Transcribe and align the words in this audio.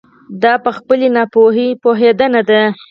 دا 0.43 0.53
په 0.63 0.71
خپلې 0.77 1.07
ناپوهي 1.15 1.67
پوهېدنه 1.83 2.41
ده. 2.49 2.61